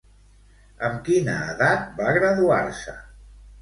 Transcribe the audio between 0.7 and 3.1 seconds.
Amb quina edat va graduar-se?